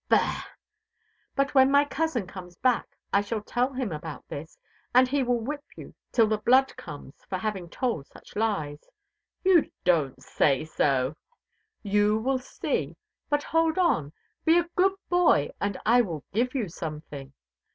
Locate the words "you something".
16.55-17.33